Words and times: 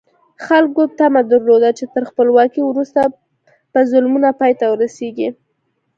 خلکو 0.45 0.81
تمه 0.99 1.21
درلوده 1.31 1.69
چې 1.77 1.85
تر 1.93 2.03
خپلواکۍ 2.09 2.61
وروسته 2.65 3.01
به 3.73 3.79
ظلمونه 3.91 4.29
پای 4.39 4.53
ته 4.59 4.65
ورسېږي. 4.69 5.29